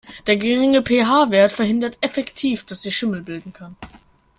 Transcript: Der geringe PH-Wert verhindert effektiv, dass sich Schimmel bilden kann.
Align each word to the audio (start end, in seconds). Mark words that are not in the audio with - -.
Der 0.25 0.35
geringe 0.35 0.81
PH-Wert 0.81 1.51
verhindert 1.51 1.99
effektiv, 2.01 2.65
dass 2.65 2.81
sich 2.81 2.97
Schimmel 2.97 3.21
bilden 3.21 3.53
kann. 3.53 3.77